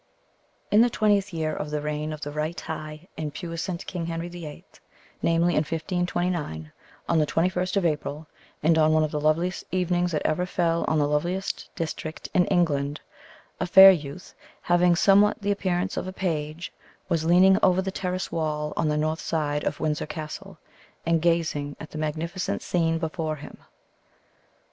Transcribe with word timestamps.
In 0.71 0.81
the 0.81 0.89
twentieth 0.89 1.31
year 1.31 1.55
of 1.55 1.69
the 1.69 1.79
reign 1.79 2.11
of 2.11 2.21
the 2.21 2.31
right 2.31 2.59
high 2.59 3.07
and 3.19 3.31
puissant 3.31 3.85
King 3.85 4.07
Henry 4.07 4.29
the 4.29 4.47
Eighth, 4.47 4.79
namely, 5.21 5.53
in 5.53 5.57
1529, 5.59 6.71
on 7.07 7.19
the 7.19 7.27
21st 7.27 7.77
of 7.77 7.85
April, 7.85 8.25
and 8.63 8.79
on 8.79 8.93
one 8.93 9.03
of 9.03 9.11
the 9.11 9.19
loveliest 9.21 9.63
evenings 9.69 10.11
that 10.11 10.23
ever 10.25 10.47
fell 10.47 10.85
on 10.87 10.97
the 10.97 11.07
loveliest 11.07 11.69
district 11.75 12.29
in 12.33 12.45
England, 12.47 12.99
a 13.59 13.67
fair 13.67 13.91
youth, 13.91 14.33
having 14.61 14.95
somewhat 14.95 15.39
the 15.39 15.51
appearance 15.51 15.95
of 15.97 16.07
a 16.07 16.11
page, 16.11 16.73
was 17.07 17.23
leaning 17.23 17.59
over 17.61 17.79
the 17.83 17.91
terrace 17.91 18.31
wall 18.31 18.73
on 18.75 18.89
the 18.89 18.97
north 18.97 19.21
side 19.21 19.63
of 19.65 19.79
Windsor 19.79 20.07
Castle, 20.07 20.57
and 21.05 21.21
gazing 21.21 21.75
at 21.79 21.91
the 21.91 21.99
magnificent 21.99 22.63
scene 22.63 22.97
before 22.97 23.35
him. 23.35 23.59